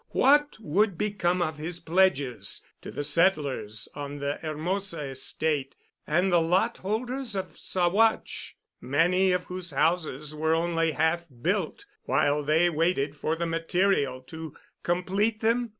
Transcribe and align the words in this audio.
What 0.13 0.57
would 0.59 0.97
become 0.97 1.43
of 1.43 1.59
his 1.59 1.79
pledges 1.79 2.63
to 2.81 2.89
the 2.89 3.03
settlers 3.03 3.87
on 3.93 4.17
the 4.17 4.39
Hermosa 4.41 4.99
Estate—and 5.09 6.31
the 6.31 6.41
lot 6.41 6.79
holders 6.79 7.35
of 7.35 7.55
Saguache, 7.55 8.53
many 8.81 9.31
of 9.31 9.43
whose 9.43 9.69
houses 9.69 10.33
were 10.33 10.55
only 10.55 10.93
half 10.93 11.27
built 11.43 11.85
while 12.05 12.41
they 12.41 12.67
waited 12.67 13.15
for 13.15 13.35
the 13.35 13.45
material 13.45 14.23
to 14.23 14.55
complete 14.81 15.41
them? 15.41 15.69